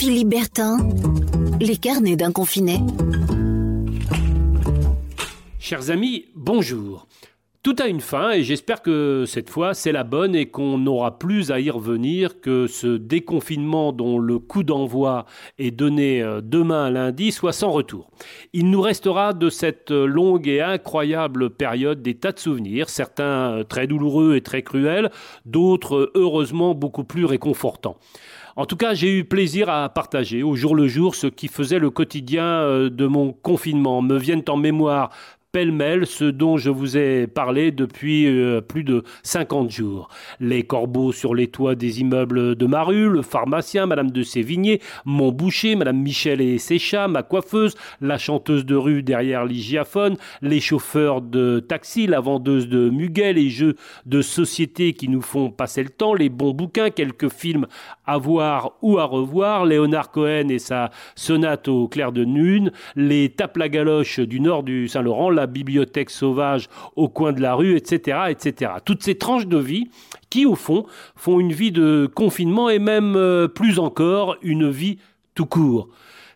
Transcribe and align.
Philippe 0.00 0.30
Bertin, 0.30 0.78
les 1.60 1.76
carnets 1.76 2.16
d'un 2.16 2.32
confiné. 2.32 2.80
Chers 5.58 5.90
amis, 5.90 6.24
bonjour. 6.34 7.06
Tout 7.62 7.76
a 7.78 7.88
une 7.88 8.00
fin 8.00 8.30
et 8.30 8.42
j'espère 8.42 8.80
que 8.80 9.24
cette 9.26 9.50
fois 9.50 9.74
c'est 9.74 9.92
la 9.92 10.02
bonne 10.02 10.34
et 10.34 10.46
qu'on 10.46 10.78
n'aura 10.78 11.18
plus 11.18 11.50
à 11.50 11.60
y 11.60 11.68
revenir, 11.68 12.40
que 12.40 12.66
ce 12.66 12.96
déconfinement 12.96 13.92
dont 13.92 14.18
le 14.18 14.38
coup 14.38 14.62
d'envoi 14.62 15.26
est 15.58 15.70
donné 15.70 16.22
euh, 16.22 16.40
demain 16.42 16.88
lundi 16.88 17.32
soit 17.32 17.52
sans 17.52 17.70
retour. 17.70 18.10
Il 18.54 18.70
nous 18.70 18.80
restera 18.80 19.34
de 19.34 19.50
cette 19.50 19.90
longue 19.90 20.48
et 20.48 20.62
incroyable 20.62 21.50
période 21.50 22.00
des 22.00 22.14
tas 22.14 22.32
de 22.32 22.38
souvenirs, 22.38 22.88
certains 22.88 23.58
euh, 23.58 23.62
très 23.62 23.86
douloureux 23.86 24.36
et 24.36 24.40
très 24.40 24.62
cruels, 24.62 25.10
d'autres 25.44 25.96
euh, 25.96 26.12
heureusement 26.14 26.74
beaucoup 26.74 27.04
plus 27.04 27.26
réconfortants. 27.26 27.98
En 28.56 28.64
tout 28.64 28.76
cas, 28.76 28.94
j'ai 28.94 29.16
eu 29.16 29.24
plaisir 29.24 29.68
à 29.68 29.88
partager 29.90 30.42
au 30.42 30.54
jour 30.54 30.74
le 30.74 30.88
jour 30.88 31.14
ce 31.14 31.26
qui 31.26 31.46
faisait 31.46 31.78
le 31.78 31.90
quotidien 31.90 32.88
de 32.90 33.06
mon 33.06 33.32
confinement. 33.32 34.02
Me 34.02 34.18
viennent 34.18 34.42
en 34.48 34.56
mémoire 34.56 35.10
pêle-mêle 35.52 36.06
ce 36.06 36.24
dont 36.24 36.56
je 36.58 36.70
vous 36.70 36.96
ai 36.96 37.26
parlé 37.26 37.72
depuis 37.72 38.26
euh, 38.26 38.60
plus 38.60 38.84
de 38.84 39.02
50 39.24 39.70
jours. 39.70 40.08
Les 40.38 40.62
corbeaux 40.62 41.12
sur 41.12 41.34
les 41.34 41.48
toits 41.48 41.74
des 41.74 42.00
immeubles 42.00 42.54
de 42.54 42.66
ma 42.66 42.84
rue, 42.84 43.08
le 43.08 43.22
pharmacien, 43.22 43.86
Madame 43.86 44.10
de 44.10 44.22
Sévigné, 44.22 44.80
mon 45.04 45.32
boucher, 45.32 45.74
Madame 45.74 45.98
Michel 45.98 46.40
et 46.40 46.58
ses 46.58 46.78
chats, 46.78 47.08
ma 47.08 47.22
coiffeuse, 47.22 47.74
la 48.00 48.16
chanteuse 48.16 48.64
de 48.64 48.76
rue 48.76 49.02
derrière 49.02 49.44
l'hygiaphone, 49.44 50.16
les 50.40 50.60
chauffeurs 50.60 51.20
de 51.20 51.58
taxi, 51.58 52.06
la 52.06 52.20
vendeuse 52.20 52.68
de 52.68 52.88
muguet, 52.88 53.32
les 53.32 53.50
jeux 53.50 53.74
de 54.06 54.22
société 54.22 54.92
qui 54.92 55.08
nous 55.08 55.22
font 55.22 55.50
passer 55.50 55.82
le 55.82 55.90
temps, 55.90 56.14
les 56.14 56.28
bons 56.28 56.52
bouquins, 56.52 56.90
quelques 56.90 57.28
films 57.28 57.66
à 58.06 58.18
voir 58.18 58.72
ou 58.82 58.98
à 58.98 59.04
revoir, 59.04 59.64
Léonard 59.64 60.10
Cohen 60.10 60.48
et 60.48 60.58
sa 60.58 60.90
sonate 61.16 61.66
au 61.68 61.88
clair 61.88 62.12
de 62.12 62.22
lune, 62.22 62.70
les 62.94 63.30
tapes 63.30 63.56
la 63.56 63.68
galoche 63.68 64.20
du 64.20 64.40
nord 64.40 64.62
du 64.62 64.86
Saint-Laurent, 64.86 65.30
la 65.40 65.46
bibliothèque 65.46 66.10
sauvage 66.10 66.68
au 66.96 67.08
coin 67.08 67.32
de 67.32 67.40
la 67.40 67.54
rue, 67.54 67.76
etc., 67.76 68.18
etc. 68.28 68.72
Toutes 68.84 69.02
ces 69.02 69.16
tranches 69.16 69.46
de 69.46 69.58
vie 69.58 69.90
qui, 70.28 70.46
au 70.46 70.54
fond, 70.54 70.86
font 71.16 71.40
une 71.40 71.52
vie 71.52 71.72
de 71.72 72.08
confinement 72.14 72.68
et 72.68 72.78
même 72.78 73.16
euh, 73.16 73.48
plus 73.48 73.78
encore 73.78 74.36
une 74.42 74.70
vie 74.70 74.98
tout 75.34 75.46
court. 75.46 75.88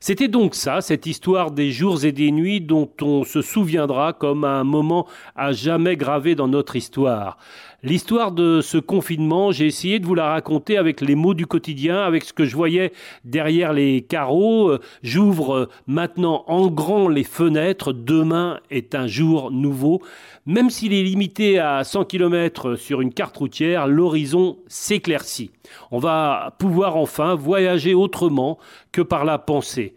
C'était 0.06 0.28
donc 0.28 0.54
ça, 0.54 0.82
cette 0.82 1.06
histoire 1.06 1.50
des 1.50 1.70
jours 1.70 2.04
et 2.04 2.12
des 2.12 2.30
nuits 2.30 2.60
dont 2.60 2.90
on 3.00 3.24
se 3.24 3.40
souviendra 3.40 4.12
comme 4.12 4.44
un 4.44 4.62
moment 4.62 5.06
à 5.34 5.52
jamais 5.52 5.96
gravé 5.96 6.34
dans 6.34 6.46
notre 6.46 6.76
histoire. 6.76 7.38
L'histoire 7.82 8.30
de 8.30 8.60
ce 8.60 8.76
confinement, 8.76 9.50
j'ai 9.50 9.66
essayé 9.66 10.00
de 10.00 10.04
vous 10.04 10.14
la 10.14 10.28
raconter 10.28 10.76
avec 10.76 11.00
les 11.00 11.14
mots 11.14 11.32
du 11.32 11.46
quotidien, 11.46 12.02
avec 12.02 12.24
ce 12.24 12.34
que 12.34 12.44
je 12.44 12.54
voyais 12.54 12.92
derrière 13.24 13.72
les 13.72 14.02
carreaux. 14.02 14.76
J'ouvre 15.02 15.70
maintenant 15.86 16.44
en 16.48 16.66
grand 16.68 17.08
les 17.08 17.24
fenêtres. 17.24 17.94
Demain 17.94 18.60
est 18.70 18.94
un 18.94 19.06
jour 19.06 19.50
nouveau. 19.50 20.02
Même 20.44 20.68
s'il 20.68 20.92
est 20.92 21.02
limité 21.02 21.58
à 21.58 21.82
100 21.82 22.04
km 22.04 22.74
sur 22.74 23.00
une 23.00 23.14
carte 23.14 23.38
routière, 23.38 23.86
l'horizon 23.86 24.58
s'éclaircit. 24.66 25.50
On 25.90 25.98
va 25.98 26.54
pouvoir 26.58 26.96
enfin 26.96 27.34
voyager 27.34 27.94
autrement 27.94 28.58
que 28.92 29.02
par 29.02 29.24
la 29.24 29.38
pensée. 29.38 29.94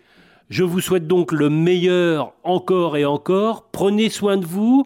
Je 0.50 0.64
vous 0.64 0.80
souhaite 0.80 1.08
donc 1.08 1.32
le 1.32 1.50
meilleur 1.50 2.34
encore 2.44 2.96
et 2.98 3.06
encore. 3.06 3.68
Prenez 3.72 4.10
soin 4.10 4.38
de 4.38 4.46
vous. 4.46 4.86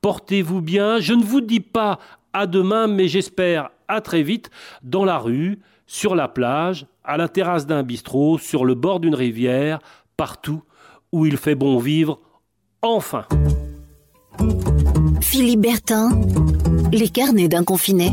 Portez-vous 0.00 0.62
bien. 0.62 1.00
Je 1.00 1.12
ne 1.12 1.22
vous 1.22 1.40
dis 1.40 1.60
pas 1.60 1.98
à 2.32 2.46
demain, 2.46 2.86
mais 2.86 3.08
j'espère 3.08 3.70
à 3.88 4.00
très 4.00 4.22
vite 4.22 4.50
dans 4.82 5.04
la 5.04 5.18
rue, 5.18 5.60
sur 5.86 6.14
la 6.14 6.28
plage, 6.28 6.86
à 7.04 7.16
la 7.16 7.28
terrasse 7.28 7.66
d'un 7.66 7.82
bistrot, 7.82 8.38
sur 8.38 8.64
le 8.64 8.74
bord 8.74 9.00
d'une 9.00 9.14
rivière, 9.14 9.80
partout 10.16 10.62
où 11.12 11.26
il 11.26 11.36
fait 11.36 11.54
bon 11.54 11.78
vivre, 11.78 12.18
enfin. 12.80 13.26
Philippe 15.20 15.60
Bertin, 15.60 16.10
les 16.90 17.08
carnets 17.08 17.48
d'un 17.48 17.64
confiné. 17.64 18.12